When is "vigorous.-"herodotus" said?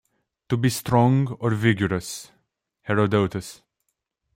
1.51-3.61